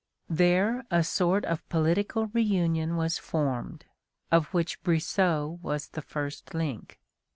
[0.31, 3.85] There a sort of political reunion was formed,
[4.31, 6.99] of which Brissot was the first link.